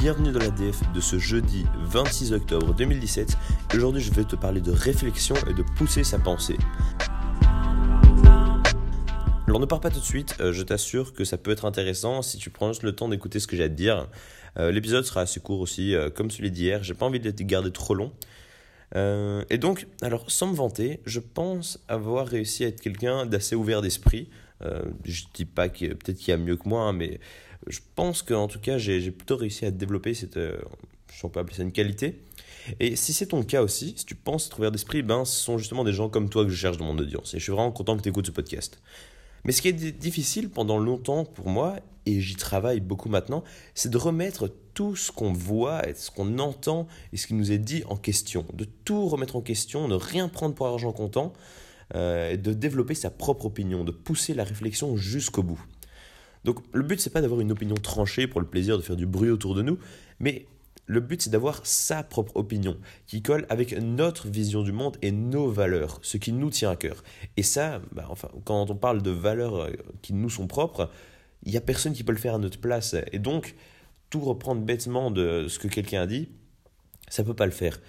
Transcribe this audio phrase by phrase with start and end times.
[0.00, 3.36] bienvenue dans la DF de ce jeudi 26 octobre 2017.
[3.74, 6.56] Aujourd'hui, je vais te parler de réflexion et de pousser sa pensée.
[9.46, 12.20] Alors ne pars pas tout de suite, euh, je t'assure que ça peut être intéressant
[12.20, 14.08] si tu prends juste le temps d'écouter ce que j'ai à te dire.
[14.58, 17.42] Euh, l'épisode sera assez court aussi, euh, comme celui d'hier, j'ai pas envie de te
[17.42, 18.12] garder trop long.
[18.94, 23.80] et donc, alors sans me vanter, je pense avoir réussi à être quelqu'un d'assez ouvert
[23.82, 24.28] d'esprit.
[25.04, 27.18] je dis pas que peut-être qu'il y a mieux que moi, hein, mais
[27.66, 30.56] je pense qu'en tout cas, j'ai plutôt réussi à développer cette, euh,
[31.12, 32.20] je appeler ça une qualité.
[32.80, 35.58] Et si c'est ton cas aussi, si tu penses être ouvert d'esprit, ben, ce sont
[35.58, 37.34] justement des gens comme toi que je cherche dans mon audience.
[37.34, 38.80] Et je suis vraiment content que tu écoutes ce podcast.
[39.44, 43.44] Mais ce qui est difficile pendant longtemps pour moi, et j'y travaille beaucoup maintenant,
[43.74, 47.52] c'est de remettre tout ce qu'on voit, et ce qu'on entend et ce qui nous
[47.52, 48.44] est dit en question.
[48.52, 51.32] De tout remettre en question, ne rien prendre pour argent comptant,
[51.94, 55.64] euh, et de développer sa propre opinion, de pousser la réflexion jusqu'au bout.
[56.46, 59.04] Donc le but, c'est pas d'avoir une opinion tranchée pour le plaisir de faire du
[59.04, 59.78] bruit autour de nous,
[60.20, 60.46] mais
[60.86, 65.10] le but, c'est d'avoir sa propre opinion qui colle avec notre vision du monde et
[65.10, 67.02] nos valeurs, ce qui nous tient à cœur.
[67.36, 69.72] Et ça, bah, enfin, quand on parle de valeurs euh,
[70.02, 70.88] qui nous sont propres,
[71.42, 72.94] il n'y a personne qui peut le faire à notre place.
[73.10, 73.56] Et donc,
[74.08, 76.28] tout reprendre bêtement de ce que quelqu'un a dit,
[77.08, 77.80] ça peut pas le faire.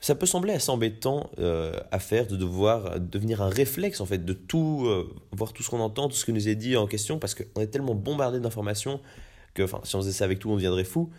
[0.00, 4.24] Ça peut sembler assez embêtant euh, à faire de devoir devenir un réflexe en fait
[4.24, 6.86] de tout euh, voir tout ce qu'on entend, tout ce qui nous est dit en
[6.86, 9.00] question parce qu'on est tellement bombardé d'informations
[9.54, 11.10] que enfin si on faisait ça avec tout on deviendrait fou.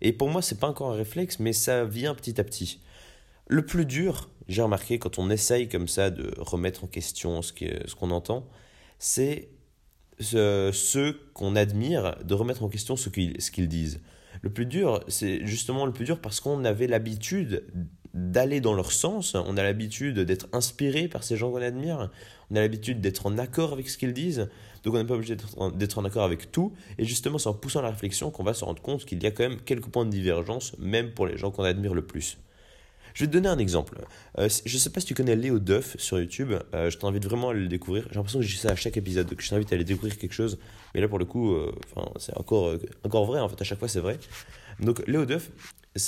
[0.00, 2.80] Et pour moi c'est pas encore un réflexe mais ça vient petit à petit.
[3.48, 7.94] Le plus dur, j'ai remarqué quand on essaye comme ça de remettre en question ce
[7.94, 8.46] qu'on entend,
[8.98, 9.48] c'est
[10.20, 14.00] ceux qu'on admire de remettre en question ce qu'ils disent.
[14.42, 17.64] Le plus dur, c'est justement le plus dur parce qu'on avait l'habitude
[18.18, 22.10] d'aller dans leur sens, on a l'habitude d'être inspiré par ces gens qu'on admire,
[22.50, 24.48] on a l'habitude d'être en accord avec ce qu'ils disent,
[24.82, 27.80] donc on n'est pas obligé d'être en accord avec tout, et justement c'est en poussant
[27.80, 30.10] la réflexion qu'on va se rendre compte qu'il y a quand même quelques points de
[30.10, 32.38] divergence, même pour les gens qu'on admire le plus.
[33.14, 33.98] Je vais te donner un exemple.
[34.38, 36.52] Euh, je ne sais pas si tu connais Léo Duff sur YouTube.
[36.72, 38.04] Euh, je t'invite vraiment à le découvrir.
[38.10, 40.16] J'ai l'impression que je dis ça à chaque épisode, donc je t'invite à aller découvrir
[40.18, 40.56] quelque chose.
[40.94, 41.74] Mais là, pour le coup, euh,
[42.18, 43.40] c'est encore, encore vrai.
[43.40, 44.18] En fait, à chaque fois, c'est vrai.
[44.78, 45.50] Donc, Léo Duff,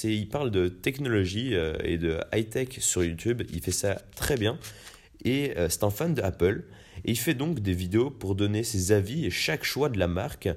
[0.05, 3.43] il parle de technologie et de high-tech sur YouTube.
[3.53, 4.59] Il fait ça très bien.
[5.25, 6.65] Et c'est un fan d'Apple.
[7.05, 10.09] Et il fait donc des vidéos pour donner ses avis et chaque choix de la
[10.09, 10.49] marque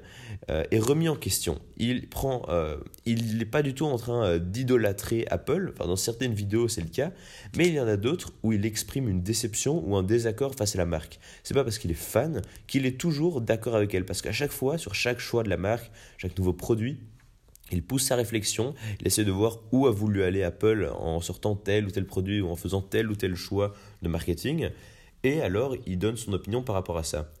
[0.50, 1.58] euh, est remis en question.
[1.76, 5.72] Il prend, euh, il n'est pas du tout en train euh, d'idolâtrer Apple.
[5.78, 7.12] Dans certaines vidéos, c'est le cas,
[7.56, 10.74] mais il y en a d'autres où il exprime une déception ou un désaccord face
[10.74, 11.18] à la marque.
[11.42, 14.52] C'est pas parce qu'il est fan qu'il est toujours d'accord avec elle, parce qu'à chaque
[14.52, 16.98] fois, sur chaque choix de la marque, chaque nouveau produit,
[17.74, 21.56] il pousse sa réflexion, il essaie de voir où a voulu aller Apple en sortant
[21.56, 24.70] tel ou tel produit ou en faisant tel ou tel choix de marketing
[25.24, 27.32] et alors il donne son opinion par rapport à ça.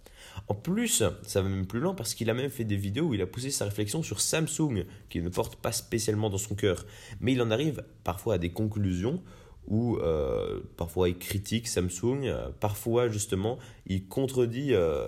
[0.48, 3.14] En plus, ça va même plus loin parce qu'il a même fait des vidéos où
[3.14, 6.86] il a poussé sa réflexion sur Samsung, qui ne porte pas spécialement dans son cœur.
[7.20, 9.22] Mais il en arrive parfois à des conclusions
[9.68, 15.06] où euh, parfois il critique Samsung, euh, parfois justement il contredit, euh,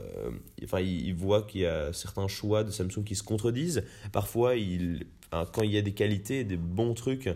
[0.64, 5.06] enfin il, voit qu'il y a certains choix de Samsung qui se contredisent, parfois il,
[5.30, 7.28] quand il y a des qualités, des bons trucs,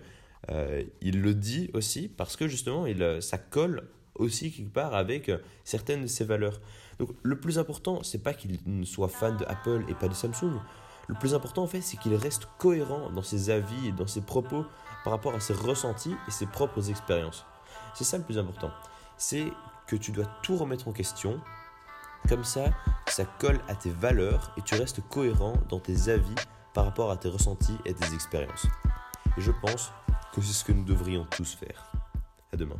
[1.03, 5.31] il le dit aussi parce que justement il, ça colle aussi quelque part avec
[5.65, 6.61] certaines de ses valeurs.
[6.99, 10.61] Donc le plus important, c'est pas qu'il soit fan de Apple et pas de Samsung.
[11.11, 14.21] Le plus important en fait, c'est qu'il reste cohérent dans ses avis et dans ses
[14.21, 14.65] propos
[15.03, 17.45] par rapport à ses ressentis et ses propres expériences.
[17.95, 18.71] C'est ça le plus important.
[19.17, 19.53] C'est
[19.89, 21.41] que tu dois tout remettre en question.
[22.29, 22.67] Comme ça,
[23.09, 26.37] ça colle à tes valeurs et tu restes cohérent dans tes avis
[26.75, 28.69] par rapport à tes ressentis et tes expériences.
[29.37, 29.91] Et je pense
[30.33, 31.91] que c'est ce que nous devrions tous faire.
[32.53, 32.77] À demain.